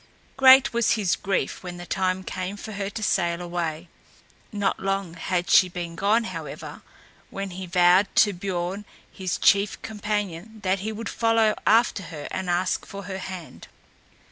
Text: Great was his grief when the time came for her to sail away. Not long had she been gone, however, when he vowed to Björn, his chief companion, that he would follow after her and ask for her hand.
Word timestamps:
Great 0.35 0.73
was 0.73 0.93
his 0.93 1.15
grief 1.15 1.61
when 1.61 1.77
the 1.77 1.85
time 1.85 2.23
came 2.23 2.57
for 2.57 2.71
her 2.71 2.89
to 2.89 3.03
sail 3.03 3.39
away. 3.39 3.87
Not 4.51 4.79
long 4.79 5.13
had 5.13 5.47
she 5.51 5.69
been 5.69 5.95
gone, 5.95 6.23
however, 6.23 6.81
when 7.29 7.51
he 7.51 7.67
vowed 7.67 8.07
to 8.15 8.33
Björn, 8.33 8.83
his 9.11 9.37
chief 9.37 9.79
companion, 9.83 10.59
that 10.63 10.79
he 10.79 10.91
would 10.91 11.07
follow 11.07 11.53
after 11.67 12.01
her 12.05 12.27
and 12.31 12.49
ask 12.49 12.83
for 12.87 13.03
her 13.03 13.19
hand. 13.19 13.67